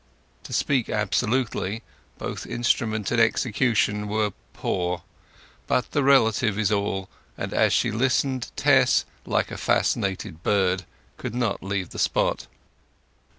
To 0.45 0.51
speak 0.53 0.89
absolutely, 0.89 1.83
both 2.17 2.47
instrument 2.47 3.11
and 3.11 3.21
execution 3.21 4.07
were 4.07 4.31
poor; 4.51 5.03
but 5.67 5.91
the 5.91 6.03
relative 6.03 6.57
is 6.57 6.71
all, 6.71 7.07
and 7.37 7.53
as 7.53 7.71
she 7.71 7.91
listened 7.91 8.49
Tess, 8.55 9.05
like 9.27 9.51
a 9.51 9.57
fascinated 9.59 10.41
bird, 10.41 10.85
could 11.17 11.35
not 11.35 11.61
leave 11.61 11.91
the 11.91 11.99
spot. 11.99 12.47